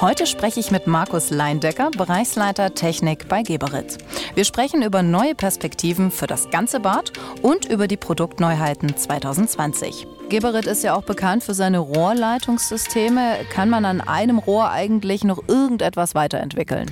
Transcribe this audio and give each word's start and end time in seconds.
Heute 0.00 0.26
spreche 0.26 0.60
ich 0.60 0.70
mit 0.70 0.86
Markus 0.86 1.30
Leindecker, 1.30 1.90
Bereichsleiter 1.90 2.74
Technik 2.74 3.28
bei 3.28 3.42
Geberit. 3.42 3.98
Wir 4.34 4.44
sprechen 4.44 4.82
über 4.82 5.02
neue 5.02 5.34
Perspektiven 5.34 6.10
für 6.10 6.26
das 6.26 6.50
ganze 6.50 6.80
Bad 6.80 7.12
und 7.42 7.64
über 7.66 7.86
die 7.86 7.96
Produktneuheiten 7.96 8.96
2020. 8.96 10.06
Geberit 10.28 10.66
ist 10.66 10.82
ja 10.82 10.94
auch 10.94 11.04
bekannt 11.04 11.44
für 11.44 11.54
seine 11.54 11.78
Rohrleitungssysteme. 11.78 13.36
Kann 13.50 13.70
man 13.70 13.84
an 13.84 14.00
einem 14.00 14.38
Rohr 14.38 14.70
eigentlich 14.70 15.22
noch 15.22 15.48
irgendetwas 15.48 16.14
weiterentwickeln? 16.14 16.90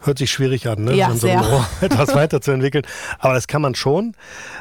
Hört 0.00 0.18
sich 0.18 0.30
schwierig 0.30 0.68
an, 0.68 0.84
ne? 0.84 0.94
Ja, 0.94 1.10
so 1.10 1.26
sehr. 1.26 1.66
etwas 1.80 2.14
weiterzuentwickeln. 2.14 2.84
Aber 3.18 3.34
das 3.34 3.48
kann 3.48 3.62
man 3.62 3.74
schon. 3.74 4.14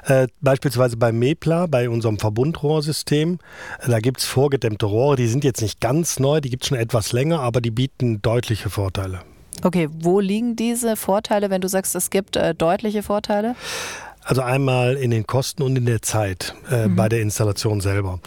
Äh, 0.05 0.27
beispielsweise 0.41 0.97
bei 0.97 1.11
Mepla, 1.11 1.67
bei 1.67 1.89
unserem 1.89 2.17
Verbundrohrsystem, 2.17 3.39
äh, 3.79 3.89
da 3.89 3.99
gibt 3.99 4.19
es 4.19 4.25
vorgedämmte 4.25 4.87
Rohre, 4.87 5.15
die 5.15 5.27
sind 5.27 5.43
jetzt 5.43 5.61
nicht 5.61 5.79
ganz 5.79 6.19
neu, 6.19 6.41
die 6.41 6.49
gibt 6.49 6.63
es 6.63 6.69
schon 6.69 6.77
etwas 6.77 7.11
länger, 7.11 7.41
aber 7.41 7.61
die 7.61 7.71
bieten 7.71 8.21
deutliche 8.21 8.69
Vorteile. 8.69 9.21
Okay, 9.63 9.89
wo 9.91 10.19
liegen 10.19 10.55
diese 10.55 10.95
Vorteile, 10.95 11.49
wenn 11.49 11.61
du 11.61 11.67
sagst, 11.67 11.95
es 11.95 12.09
gibt 12.09 12.35
äh, 12.35 12.53
deutliche 12.53 13.03
Vorteile? 13.03 13.55
Also 14.23 14.41
einmal 14.41 14.95
in 14.95 15.11
den 15.11 15.25
Kosten 15.25 15.63
und 15.63 15.77
in 15.77 15.85
der 15.85 16.01
Zeit 16.01 16.53
äh, 16.69 16.89
bei 16.89 17.07
der 17.07 17.21
Installation 17.21 17.79
selber. 17.79 18.19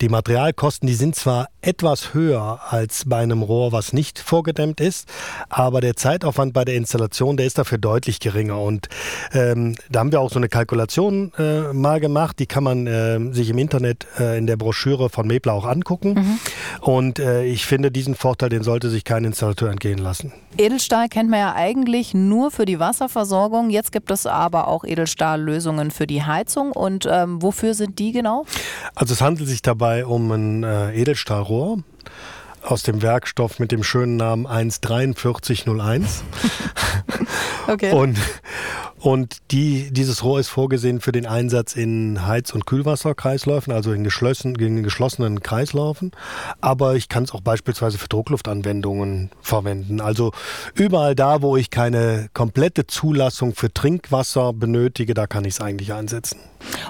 Die 0.00 0.08
Materialkosten, 0.08 0.86
die 0.86 0.94
sind 0.94 1.14
zwar 1.14 1.48
etwas 1.62 2.12
höher 2.12 2.60
als 2.68 3.04
bei 3.06 3.18
einem 3.18 3.42
Rohr, 3.42 3.72
was 3.72 3.92
nicht 3.92 4.18
vorgedämmt 4.18 4.80
ist, 4.80 5.08
aber 5.48 5.80
der 5.80 5.96
Zeitaufwand 5.96 6.52
bei 6.52 6.64
der 6.64 6.74
Installation, 6.74 7.36
der 7.36 7.46
ist 7.46 7.58
dafür 7.58 7.78
deutlich 7.78 8.20
geringer. 8.20 8.60
Und 8.60 8.88
ähm, 9.32 9.76
da 9.88 10.00
haben 10.00 10.12
wir 10.12 10.20
auch 10.20 10.30
so 10.30 10.38
eine 10.38 10.48
Kalkulation 10.48 11.32
äh, 11.38 11.72
mal 11.72 12.00
gemacht, 12.00 12.38
die 12.38 12.46
kann 12.46 12.64
man 12.64 12.86
äh, 12.86 13.32
sich 13.32 13.48
im 13.48 13.58
Internet 13.58 14.06
äh, 14.18 14.36
in 14.38 14.46
der 14.46 14.56
Broschüre 14.56 15.08
von 15.08 15.26
Mepler 15.26 15.52
auch 15.52 15.64
angucken. 15.64 16.40
Und 16.80 17.18
äh, 17.18 17.44
ich 17.44 17.64
finde, 17.64 17.90
diesen 17.90 18.14
Vorteil, 18.14 18.48
den 18.48 18.62
sollte 18.62 18.90
sich 18.90 19.04
kein 19.04 19.24
Installateur 19.24 19.70
entgehen 19.70 19.98
lassen. 19.98 20.32
Edelstahl 20.58 21.08
kennt 21.08 21.30
man 21.30 21.38
ja 21.38 21.54
eigentlich 21.54 22.12
nur 22.12 22.50
für 22.50 22.66
die 22.66 22.78
Wasserversorgung. 22.78 23.70
Jetzt 23.70 23.92
gibt 23.92 24.10
es 24.10 24.26
aber 24.26 24.68
auch 24.68 24.84
Edelstahllösungen 24.84 25.90
für 25.90 26.06
die 26.06 26.24
Heizung. 26.24 26.72
Und 26.72 27.08
ähm, 27.10 27.40
wofür 27.40 27.74
sind 27.74 27.98
die 27.98 28.12
genau? 28.12 28.44
Also 28.94 29.14
es 29.14 29.20
handelt 29.20 29.48
sich 29.48 29.62
dabei 29.62 30.04
um 30.04 30.30
ein 30.30 30.64
äh, 30.64 30.94
Edelstahlrohr 31.52 31.78
aus 32.62 32.84
dem 32.84 33.02
Werkstoff 33.02 33.58
mit 33.58 33.72
dem 33.72 33.82
schönen 33.82 34.16
Namen 34.16 34.46
14301. 34.46 36.24
Okay. 37.68 37.92
Und, 37.92 38.18
und 38.98 39.38
die, 39.52 39.92
dieses 39.92 40.24
Rohr 40.24 40.40
ist 40.40 40.48
vorgesehen 40.48 41.00
für 41.00 41.12
den 41.12 41.26
Einsatz 41.26 41.76
in 41.76 42.26
Heiz- 42.26 42.52
und 42.52 42.66
Kühlwasserkreisläufen, 42.66 43.72
also 43.72 43.92
in, 43.92 44.02
geschlossen, 44.02 44.56
in 44.56 44.82
geschlossenen 44.82 45.44
Kreislaufen. 45.44 46.10
Aber 46.60 46.96
ich 46.96 47.08
kann 47.08 47.22
es 47.22 47.32
auch 47.32 47.40
beispielsweise 47.40 47.98
für 47.98 48.08
Druckluftanwendungen 48.08 49.30
verwenden. 49.40 50.00
Also 50.00 50.32
überall 50.74 51.14
da, 51.14 51.40
wo 51.40 51.56
ich 51.56 51.70
keine 51.70 52.28
komplette 52.34 52.88
Zulassung 52.88 53.54
für 53.54 53.72
Trinkwasser 53.72 54.52
benötige, 54.52 55.14
da 55.14 55.28
kann 55.28 55.44
ich 55.44 55.54
es 55.54 55.60
eigentlich 55.60 55.92
einsetzen. 55.92 56.40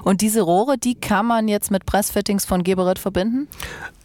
Und 0.04 0.22
diese 0.22 0.40
Rohre, 0.40 0.78
die 0.78 0.94
kann 0.94 1.26
man 1.26 1.48
jetzt 1.48 1.70
mit 1.70 1.84
Pressfittings 1.84 2.46
von 2.46 2.64
Geberit 2.64 2.98
verbinden? 2.98 3.46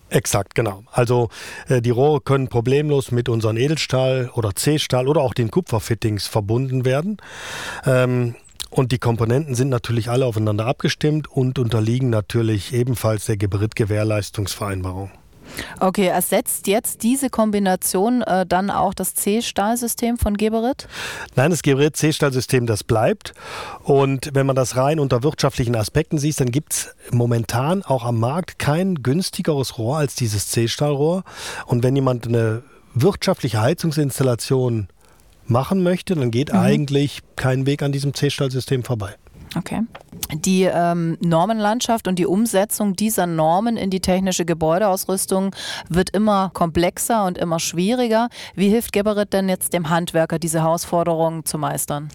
Exakt, 0.10 0.56
genau. 0.56 0.84
Also 0.92 1.30
äh, 1.68 1.82
die 1.82 1.90
Rohre 1.90 2.22
können 2.22 2.48
problemlos 2.48 3.12
mit 3.12 3.28
unseren 3.28 3.58
Edelstahl- 3.58 4.30
oder 4.34 4.56
C-Stahl 4.56 5.08
oder 5.08 5.22
auch 5.22 5.34
den 5.34 5.52
Kupferfittings 5.52 6.28
verbunden 6.28 6.86
werden. 6.86 7.18
Ähm, 7.86 8.36
und 8.70 8.92
die 8.92 9.00
Komponenten 9.00 9.56
sind 9.56 9.70
natürlich 9.70 10.10
alle 10.10 10.26
aufeinander 10.26 10.66
abgestimmt 10.66 11.30
und 11.30 11.60
unterliegen 11.60 12.10
natürlich 12.10 12.74
ebenfalls 12.74 13.26
der 13.26 13.38
Geberit-Gewährleistungsvereinbarung. 13.38 15.12
Okay, 15.80 16.08
ersetzt 16.08 16.68
jetzt 16.68 17.04
diese 17.04 17.30
Kombination 17.30 18.22
äh, 18.22 18.46
dann 18.46 18.70
auch 18.70 18.94
das 18.94 19.14
C-Stahlsystem 19.14 20.18
von 20.18 20.38
Geberit? 20.38 20.88
Nein, 21.36 21.52
das 21.52 21.62
Geberit-C-Stahlsystem, 21.62 22.66
das 22.66 22.84
bleibt. 22.84 23.34
Und 23.84 24.32
wenn 24.34 24.46
man 24.46 24.56
das 24.56 24.76
rein 24.76 25.00
unter 25.00 25.24
wirtschaftlichen 25.24 25.76
Aspekten 25.76 26.18
sieht, 26.18 26.40
dann 26.40 26.52
gibt 26.52 26.74
es 26.74 26.96
momentan 27.12 27.84
auch 27.84 28.06
am 28.06 28.20
Markt 28.20 28.60
kein 28.60 28.96
günstigeres 29.04 29.78
Rohr 29.78 29.98
als 29.98 30.16
dieses 30.16 30.48
C-Stahlrohr. 30.50 31.24
Und 31.66 31.84
wenn 31.84 31.96
jemand 31.96 32.28
eine 32.28 32.64
wirtschaftliche 32.94 33.62
Heizungsinstallation 33.62 34.88
machen 35.46 35.84
möchte, 35.84 36.16
dann 36.16 36.32
geht 36.32 36.54
eigentlich 36.54 37.22
kein 37.36 37.66
Weg 37.66 37.82
an 37.82 37.92
diesem 37.92 38.14
C-Stahlsystem 38.14 38.84
vorbei. 38.84 39.16
Okay. 39.58 39.82
Die 40.34 40.64
ähm, 40.64 41.18
Normenlandschaft 41.22 42.08
und 42.08 42.20
die 42.20 42.26
Umsetzung 42.26 42.96
dieser 42.96 43.28
Normen 43.28 43.78
in 43.78 43.90
die 43.90 44.02
technische 44.02 44.46
Gebäudeausrüstung 44.46 45.56
wird 45.90 46.10
immer 46.10 46.52
komplexer 46.54 47.26
und 47.26 47.38
immer 47.38 47.60
schwieriger. 47.60 48.30
Wie 48.56 48.70
hilft 48.70 48.92
Geberit 48.92 49.34
denn 49.34 49.48
jetzt 49.48 49.74
dem 49.74 49.90
Handwerker, 49.90 50.40
diese 50.40 50.62
Herausforderungen 50.62 51.46
zu 51.46 51.58
meistern? 51.58 52.10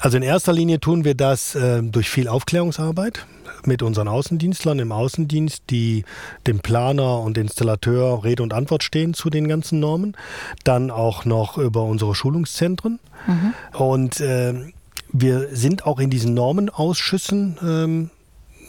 Also 0.00 0.16
in 0.16 0.22
erster 0.22 0.52
Linie 0.52 0.80
tun 0.80 1.04
wir 1.04 1.14
das 1.14 1.54
äh, 1.54 1.82
durch 1.82 2.08
viel 2.08 2.28
Aufklärungsarbeit 2.28 3.26
mit 3.66 3.82
unseren 3.82 4.06
Außendienstlern 4.06 4.78
im 4.78 4.92
Außendienst, 4.92 5.64
die 5.70 6.04
dem 6.46 6.60
Planer 6.60 7.20
und 7.20 7.36
Installateur 7.36 8.22
Rede 8.22 8.42
und 8.42 8.54
Antwort 8.54 8.84
stehen 8.84 9.14
zu 9.14 9.28
den 9.28 9.48
ganzen 9.48 9.80
Normen. 9.80 10.16
Dann 10.62 10.90
auch 10.90 11.24
noch 11.24 11.58
über 11.58 11.82
unsere 11.82 12.14
Schulungszentren. 12.14 13.00
Und 13.72 14.20
äh, 14.20 14.54
wir 15.12 15.48
sind 15.52 15.86
auch 15.86 15.98
in 15.98 16.10
diesen 16.10 16.34
Normenausschüssen 16.34 17.58
ähm, 17.62 18.10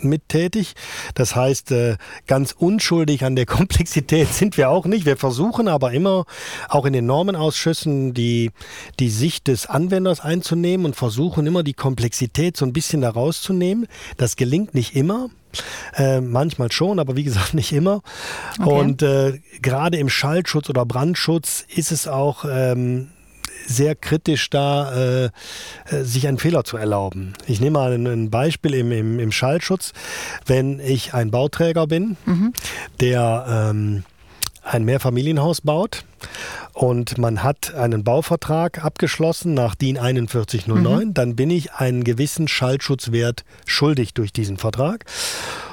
mit 0.03 0.29
tätig. 0.29 0.73
Das 1.13 1.35
heißt, 1.35 1.71
äh, 1.71 1.97
ganz 2.27 2.53
unschuldig 2.57 3.23
an 3.23 3.35
der 3.35 3.45
Komplexität 3.45 4.33
sind 4.33 4.57
wir 4.57 4.69
auch 4.69 4.85
nicht. 4.85 5.05
Wir 5.05 5.17
versuchen 5.17 5.67
aber 5.67 5.91
immer 5.91 6.25
auch 6.67 6.85
in 6.85 6.93
den 6.93 7.05
Normenausschüssen 7.05 8.13
die, 8.13 8.51
die 8.99 9.09
Sicht 9.09 9.47
des 9.47 9.67
Anwenders 9.67 10.19
einzunehmen 10.19 10.85
und 10.85 10.95
versuchen 10.95 11.45
immer 11.47 11.63
die 11.63 11.73
Komplexität 11.73 12.57
so 12.57 12.65
ein 12.65 12.73
bisschen 12.73 13.01
da 13.01 13.09
rauszunehmen. 13.09 13.87
Das 14.17 14.35
gelingt 14.35 14.73
nicht 14.73 14.95
immer. 14.95 15.29
Äh, 15.95 16.21
manchmal 16.21 16.71
schon, 16.71 16.99
aber 16.99 17.15
wie 17.15 17.23
gesagt 17.23 17.53
nicht 17.55 17.71
immer. 17.71 18.01
Okay. 18.59 18.69
Und 18.69 19.01
äh, 19.01 19.39
gerade 19.61 19.97
im 19.97 20.09
Schallschutz 20.09 20.69
oder 20.69 20.85
Brandschutz 20.85 21.65
ist 21.75 21.91
es 21.91 22.07
auch 22.07 22.45
ähm, 22.47 23.09
sehr 23.69 23.95
kritisch 23.95 24.49
da, 24.49 24.91
äh, 24.91 25.25
äh, 25.25 26.03
sich 26.03 26.27
einen 26.27 26.39
Fehler 26.39 26.63
zu 26.63 26.77
erlauben. 26.77 27.33
Ich 27.47 27.61
nehme 27.61 27.79
mal 27.79 27.93
ein, 27.93 28.29
Beispiel 28.29 28.73
im, 28.73 28.91
im, 28.91 29.19
im 29.19 29.31
Schallschutz. 29.31 29.93
Wenn 30.45 30.79
ich 30.79 31.13
ein 31.13 31.31
Bauträger 31.31 31.87
bin, 31.87 32.17
der 32.99 33.45
ähm, 33.47 34.03
ein 34.63 34.85
Mehrfamilienhaus 34.85 35.61
baut 35.61 36.03
und 36.73 37.17
man 37.17 37.43
hat 37.43 37.73
einen 37.73 38.03
Bauvertrag 38.03 38.83
abgeschlossen 38.83 39.53
nach 39.53 39.75
DIN 39.75 39.97
4109, 39.97 41.13
dann 41.13 41.35
bin 41.35 41.49
ich 41.49 41.73
einen 41.73 42.03
gewissen 42.03 42.47
Schallschutzwert 42.47 43.43
schuldig 43.65 44.13
durch 44.13 44.33
diesen 44.33 44.57
Vertrag. 44.57 45.05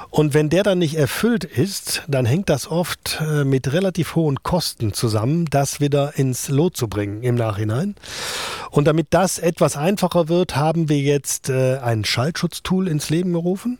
Und 0.09 0.33
wenn 0.33 0.49
der 0.49 0.63
dann 0.63 0.79
nicht 0.79 0.95
erfüllt 0.95 1.43
ist, 1.43 2.03
dann 2.07 2.25
hängt 2.25 2.49
das 2.49 2.69
oft 2.69 3.19
äh, 3.21 3.43
mit 3.43 3.71
relativ 3.73 4.15
hohen 4.15 4.41
Kosten 4.43 4.93
zusammen, 4.93 5.45
das 5.45 5.79
wieder 5.79 6.17
ins 6.17 6.49
Lot 6.49 6.77
zu 6.77 6.87
bringen 6.87 7.23
im 7.23 7.35
Nachhinein. 7.35 7.95
Und 8.71 8.85
damit 8.85 9.07
das 9.11 9.39
etwas 9.39 9.75
einfacher 9.75 10.27
wird, 10.29 10.55
haben 10.55 10.89
wir 10.89 10.99
jetzt 10.99 11.49
äh, 11.49 11.77
ein 11.77 12.05
Schallschutztool 12.05 12.87
ins 12.87 13.09
Leben 13.09 13.33
gerufen, 13.33 13.79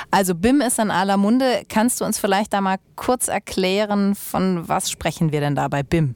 Also 0.09 0.35
BIM 0.35 0.61
ist 0.61 0.79
in 0.79 0.91
aller 0.91 1.17
Munde. 1.17 1.63
Kannst 1.69 2.01
du 2.01 2.05
uns 2.05 2.19
vielleicht 2.19 2.53
da 2.53 2.61
mal 2.61 2.77
kurz 2.95 3.27
erklären, 3.27 4.15
von 4.15 4.67
was 4.67 4.91
sprechen 4.91 5.31
wir 5.31 5.39
denn 5.39 5.55
da 5.55 5.67
bei 5.67 5.83
BIM? 5.83 6.15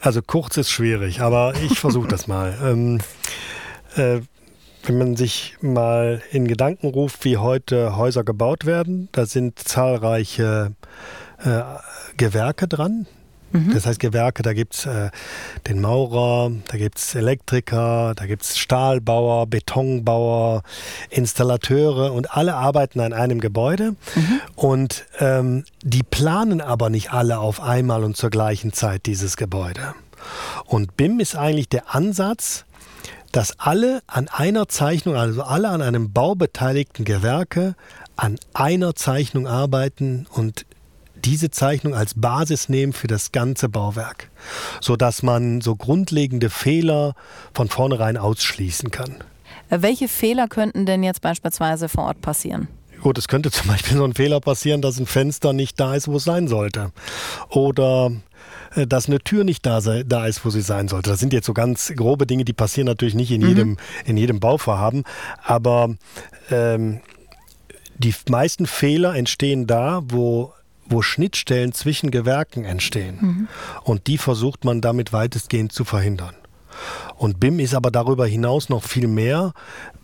Also 0.00 0.20
kurz 0.20 0.56
ist 0.56 0.70
schwierig, 0.70 1.20
aber 1.20 1.54
ich 1.62 1.78
versuche 1.78 2.08
das 2.08 2.26
mal. 2.26 2.58
Ähm, 2.62 3.00
äh, 3.96 4.20
wenn 4.84 4.98
man 4.98 5.16
sich 5.16 5.56
mal 5.60 6.22
in 6.32 6.48
Gedanken 6.48 6.88
ruft, 6.88 7.24
wie 7.24 7.36
heute 7.36 7.96
Häuser 7.96 8.24
gebaut 8.24 8.66
werden, 8.66 9.08
da 9.12 9.26
sind 9.26 9.58
zahlreiche 9.58 10.72
äh, 11.38 11.60
Gewerke 12.16 12.66
dran. 12.66 13.06
Mhm. 13.52 13.72
Das 13.74 13.86
heißt 13.86 14.00
Gewerke, 14.00 14.42
da 14.42 14.52
gibt 14.52 14.74
es 14.74 14.86
äh, 14.86 15.10
den 15.68 15.80
Maurer, 15.80 16.50
da 16.68 16.76
gibt 16.76 16.98
es 16.98 17.14
Elektriker, 17.14 18.14
da 18.16 18.26
gibt 18.26 18.42
es 18.42 18.58
Stahlbauer, 18.58 19.46
Betonbauer, 19.46 20.62
Installateure 21.10 22.12
und 22.12 22.34
alle 22.36 22.54
arbeiten 22.54 23.00
an 23.00 23.12
einem 23.12 23.40
Gebäude. 23.40 23.94
Mhm. 24.14 24.40
Und 24.56 25.04
ähm, 25.20 25.64
die 25.82 26.02
planen 26.02 26.60
aber 26.60 26.90
nicht 26.90 27.12
alle 27.12 27.38
auf 27.38 27.60
einmal 27.60 28.04
und 28.04 28.16
zur 28.16 28.30
gleichen 28.30 28.72
Zeit 28.72 29.06
dieses 29.06 29.36
Gebäude. 29.36 29.94
Und 30.64 30.96
BIM 30.96 31.20
ist 31.20 31.36
eigentlich 31.36 31.68
der 31.68 31.94
Ansatz, 31.94 32.64
dass 33.32 33.58
alle 33.58 34.02
an 34.06 34.28
einer 34.28 34.68
Zeichnung, 34.68 35.16
also 35.16 35.42
alle 35.42 35.68
an 35.70 35.82
einem 35.82 36.12
Bau 36.12 36.34
beteiligten 36.34 37.04
Gewerke, 37.04 37.74
an 38.14 38.38
einer 38.52 38.94
Zeichnung 38.94 39.46
arbeiten 39.46 40.26
und 40.30 40.66
diese 41.24 41.50
Zeichnung 41.50 41.94
als 41.94 42.14
Basis 42.14 42.68
nehmen 42.68 42.92
für 42.92 43.06
das 43.06 43.32
ganze 43.32 43.68
Bauwerk, 43.68 44.30
sodass 44.80 45.22
man 45.22 45.60
so 45.60 45.76
grundlegende 45.76 46.50
Fehler 46.50 47.14
von 47.54 47.68
vornherein 47.68 48.16
ausschließen 48.16 48.90
kann. 48.90 49.16
Welche 49.68 50.08
Fehler 50.08 50.48
könnten 50.48 50.84
denn 50.84 51.02
jetzt 51.02 51.22
beispielsweise 51.22 51.88
vor 51.88 52.04
Ort 52.04 52.20
passieren? 52.20 52.68
Gut, 53.02 53.18
es 53.18 53.28
könnte 53.28 53.50
zum 53.52 53.68
Beispiel 53.68 53.96
so 53.96 54.04
ein 54.04 54.14
Fehler 54.14 54.40
passieren, 54.40 54.82
dass 54.82 54.98
ein 54.98 55.06
Fenster 55.06 55.52
nicht 55.52 55.78
da 55.80 55.94
ist, 55.94 56.08
wo 56.08 56.16
es 56.16 56.24
sein 56.24 56.48
sollte. 56.48 56.92
Oder 57.48 58.12
äh, 58.74 58.86
dass 58.86 59.06
eine 59.06 59.18
Tür 59.18 59.44
nicht 59.44 59.64
da, 59.66 59.80
sei, 59.80 60.02
da 60.04 60.26
ist, 60.26 60.44
wo 60.44 60.50
sie 60.50 60.62
sein 60.62 60.88
sollte. 60.88 61.10
Das 61.10 61.20
sind 61.20 61.32
jetzt 61.32 61.46
so 61.46 61.54
ganz 61.54 61.92
grobe 61.96 62.26
Dinge, 62.26 62.44
die 62.44 62.52
passieren 62.52 62.86
natürlich 62.86 63.14
nicht 63.14 63.30
in, 63.30 63.42
mhm. 63.42 63.48
jedem, 63.48 63.76
in 64.04 64.16
jedem 64.16 64.40
Bauvorhaben. 64.40 65.04
Aber 65.42 65.94
ähm, 66.50 67.00
die 67.98 68.14
meisten 68.28 68.66
Fehler 68.66 69.14
entstehen 69.14 69.66
da, 69.66 70.02
wo 70.04 70.52
wo 70.92 71.02
Schnittstellen 71.02 71.72
zwischen 71.72 72.10
Gewerken 72.10 72.64
entstehen. 72.64 73.18
Mhm. 73.20 73.48
Und 73.82 74.06
die 74.06 74.18
versucht 74.18 74.64
man 74.64 74.80
damit 74.80 75.12
weitestgehend 75.12 75.72
zu 75.72 75.84
verhindern. 75.84 76.34
Und 77.16 77.40
BIM 77.40 77.60
ist 77.60 77.74
aber 77.74 77.90
darüber 77.90 78.26
hinaus 78.26 78.68
noch 78.68 78.82
viel 78.82 79.06
mehr. 79.06 79.52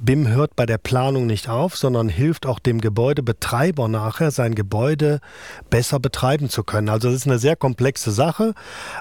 BIM 0.01 0.29
hört 0.29 0.57
bei 0.57 0.67
der 0.67 0.79
Planung 0.79 1.27
nicht 1.27 1.49
auf, 1.49 1.77
sondern 1.77 2.09
hilft 2.09 2.47
auch 2.47 2.59
dem 2.59 2.81
Gebäudebetreiber 2.81 3.89
nachher, 3.89 4.31
sein 4.31 4.55
Gebäude 4.55 5.21
besser 5.71 5.99
betreiben 6.01 6.49
zu 6.49 6.63
können. 6.63 6.89
Also 6.89 7.09
es 7.09 7.17
ist 7.17 7.27
eine 7.27 7.39
sehr 7.39 7.57
komplexe 7.57 8.11
Sache, 8.11 8.55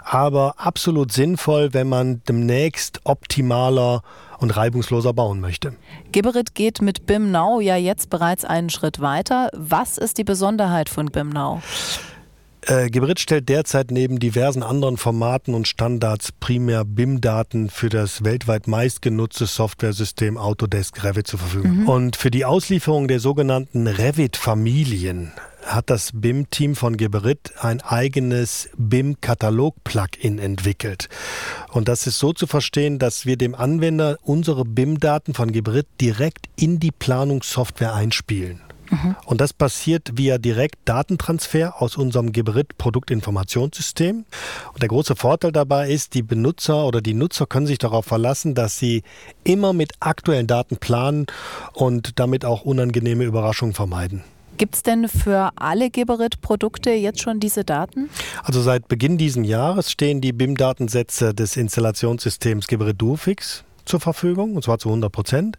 aber 0.04 0.56
absolut 0.58 1.12
sinnvoll, 1.12 1.74
wenn 1.74 1.90
man 1.90 2.22
demnächst 2.28 3.02
optimaler 3.04 4.02
und 4.40 4.56
reibungsloser 4.56 5.14
bauen 5.14 5.40
möchte. 5.40 5.74
Geberit 6.12 6.56
geht 6.56 6.82
mit 6.82 7.06
BIM 7.06 7.32
Now 7.32 7.60
ja 7.60 7.76
jetzt 7.76 8.10
bereits 8.10 8.46
einen 8.46 8.70
Schritt 8.70 9.00
weiter. 9.00 9.50
Was 9.54 9.98
ist 9.98 10.18
die 10.18 10.24
Besonderheit 10.24 10.90
von 10.90 11.08
BIM 11.08 11.30
Now? 11.30 11.62
Äh, 12.68 12.90
Gebrit 12.90 13.22
stellt 13.22 13.48
derzeit 13.48 13.92
neben 13.92 14.20
diversen 14.20 14.62
anderen 14.62 14.98
Formaten 14.98 15.54
und 15.54 15.70
Standards 15.70 16.34
primär 16.34 16.84
BIM-Daten 16.84 17.70
für 17.70 17.88
das 17.88 18.26
weltweit 18.26 18.68
meistgenutzte 18.68 19.46
Softwaresystem 19.46 20.38
Autodesk 20.38 21.02
Revit 21.02 21.28
zur 21.28 21.40
Verfügung. 21.40 21.84
Mhm. 21.84 21.90
Und 21.90 22.16
für 22.18 22.30
die 22.30 22.44
Auslieferung 22.44 23.08
der 23.08 23.22
sogenannten 23.22 23.88
Revit-Familien 23.88 25.32
hat 25.66 25.90
das 25.90 26.12
BIM-Team 26.14 26.76
von 26.76 26.98
Geberit 26.98 27.54
ein 27.62 27.80
eigenes 27.82 28.70
BIM-Katalog-Plugin 28.78 30.38
entwickelt. 30.38 31.08
Und 31.72 31.88
das 31.88 32.06
ist 32.06 32.20
so 32.20 32.34
zu 32.34 32.48
verstehen, 32.48 33.00
dass 33.00 33.26
wir 33.26 33.38
dem 33.38 33.56
Anwender 33.56 34.18
unsere 34.24 34.66
BIM-Daten 34.66 35.34
von 35.34 35.54
Geberit 35.54 35.88
direkt 36.02 36.48
in 36.58 36.82
die 36.82 36.92
Planungssoftware 36.92 37.94
einspielen. 37.94 38.62
Mhm. 38.90 39.16
Und 39.26 39.42
das 39.42 39.54
passiert 39.54 40.18
via 40.18 40.38
direkt 40.38 40.78
Datentransfer 40.86 41.82
aus 41.82 41.98
unserem 41.98 42.32
Geberit 42.32 42.78
Produktinformationssystem. 42.78 44.26
Und 44.74 44.82
der 44.82 44.90
große 44.90 45.16
Vorteil 45.16 45.52
dabei 45.52 45.90
ist, 45.90 46.14
die 46.14 46.24
Benutzer 46.24 46.86
oder 46.86 47.02
die 47.02 47.14
Nutzer 47.14 47.46
können 47.46 47.68
sich 47.68 47.78
darauf 47.78 48.06
verlassen, 48.06 48.56
dass 48.56 48.78
sie 48.80 49.04
immer 49.44 49.74
mit 49.74 49.94
aktuellen 50.00 50.48
Daten 50.48 50.78
planen 50.78 51.28
und 51.74 52.20
damit 52.20 52.46
auch 52.46 52.62
unangenehme 52.62 53.24
Überraschungen 53.24 53.74
vermeiden. 53.74 54.24
Gibt 54.58 54.74
es 54.74 54.84
denn 54.84 55.08
für 55.08 55.52
alle 55.56 55.92
Geberit-Produkte 55.92 56.90
jetzt 56.90 57.22
schon 57.22 57.40
diese 57.40 57.64
Daten? 57.64 58.10
Also 58.44 58.62
seit 58.62 58.88
Beginn 58.88 59.20
dieses 59.20 59.46
Jahres 59.46 59.92
stehen 59.92 60.20
die 60.20 60.34
BIM-Datensätze 60.34 61.36
des 61.36 61.58
Installationssystems 61.58 62.66
Geberit 62.68 63.00
Duofix 63.00 63.64
zur 63.86 64.00
Verfügung, 64.00 64.56
und 64.56 64.64
zwar 64.64 64.80
zu 64.80 64.90
100 64.90 65.12
Prozent. 65.12 65.58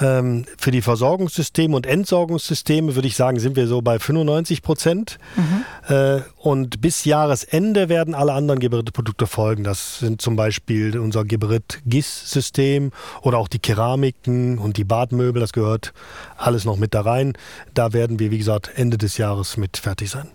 Ähm, 0.00 0.44
für 0.56 0.70
die 0.70 0.82
Versorgungssysteme 0.82 1.76
und 1.76 1.86
Entsorgungssysteme 1.86 2.94
würde 2.94 3.08
ich 3.08 3.16
sagen, 3.16 3.38
sind 3.38 3.56
wir 3.56 3.66
so 3.66 3.82
bei 3.82 3.98
95 3.98 4.62
Prozent. 4.62 5.18
Mhm. 5.36 5.94
Äh, 5.94 6.20
und 6.38 6.80
bis 6.80 7.04
Jahresende 7.04 7.88
werden 7.88 8.14
alle 8.14 8.32
anderen 8.32 8.60
Geberit-Produkte 8.60 9.26
folgen. 9.26 9.64
Das 9.64 9.98
sind 9.98 10.22
zum 10.22 10.36
Beispiel 10.36 10.98
unser 10.98 11.24
Geberit-GIS-System 11.24 12.92
oder 13.22 13.38
auch 13.38 13.48
die 13.48 13.58
Keramiken 13.58 14.58
und 14.58 14.76
die 14.76 14.84
Badmöbel. 14.84 15.40
Das 15.40 15.52
gehört 15.52 15.92
alles 16.36 16.64
noch 16.64 16.76
mit 16.76 16.94
da 16.94 17.02
rein. 17.02 17.34
Da 17.74 17.92
werden 17.92 18.18
wir, 18.18 18.30
wie 18.30 18.38
gesagt, 18.38 18.70
Ende 18.74 18.96
des 18.96 19.18
Jahres 19.18 19.56
mit 19.56 19.76
fertig 19.76 20.10
sein. 20.10 20.28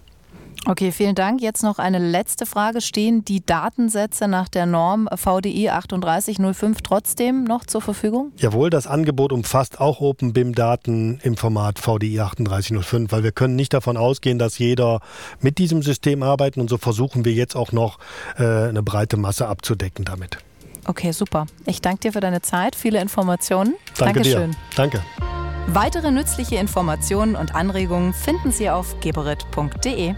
Okay, 0.67 0.91
vielen 0.91 1.13
Dank. 1.13 1.41
Jetzt 1.41 1.61
noch 1.61 1.77
eine 1.77 1.99
letzte 1.99 2.47
Frage. 2.47 2.81
Stehen 2.81 3.23
die 3.23 3.45
Datensätze 3.45 4.27
nach 4.27 4.49
der 4.49 4.65
Norm 4.65 5.07
VDI 5.15 5.67
3805 5.67 6.81
trotzdem 6.81 7.43
noch 7.43 7.65
zur 7.65 7.81
Verfügung? 7.81 8.31
Jawohl, 8.37 8.71
das 8.71 8.87
Angebot 8.87 9.31
umfasst 9.31 9.79
auch 9.79 10.01
OpenBIM-Daten 10.01 11.19
im 11.21 11.37
Format 11.37 11.77
VDI 11.77 12.15
3805, 12.15 13.11
weil 13.11 13.23
wir 13.23 13.31
können 13.31 13.55
nicht 13.55 13.73
davon 13.73 13.95
ausgehen, 13.95 14.39
dass 14.39 14.57
jeder 14.57 15.01
mit 15.39 15.59
diesem 15.59 15.83
System 15.83 16.23
arbeitet 16.23 16.57
und 16.59 16.69
so 16.69 16.77
versuchen 16.77 17.25
wir 17.25 17.33
jetzt 17.33 17.55
auch 17.55 17.71
noch 17.71 17.99
äh, 18.37 18.43
eine 18.43 18.81
breite 18.81 19.17
Masse 19.17 19.47
abzudecken 19.47 20.03
damit. 20.03 20.37
Okay, 20.87 21.11
super. 21.11 21.45
Ich 21.65 21.81
danke 21.81 22.01
dir 22.01 22.13
für 22.13 22.19
deine 22.21 22.41
Zeit, 22.41 22.75
viele 22.75 22.99
Informationen. 23.01 23.75
Danke 23.97 24.21
Dankeschön. 24.21 24.51
dir. 24.51 24.57
Danke. 24.75 25.01
Weitere 25.67 26.11
nützliche 26.11 26.55
Informationen 26.57 27.35
und 27.35 27.55
Anregungen 27.55 28.13
finden 28.13 28.51
Sie 28.51 28.69
auf 28.69 28.99
geberit.de. 28.99 30.15